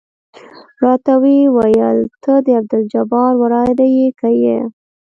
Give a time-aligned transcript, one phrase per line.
[0.83, 4.59] راته ويې ويل ته د عبدالجبار وراره يې که يه.